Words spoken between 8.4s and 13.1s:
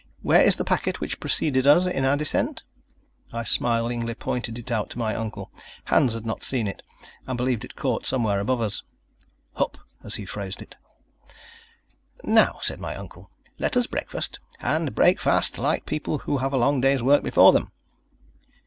us: "Huppe" as he phrased it. "Now," said my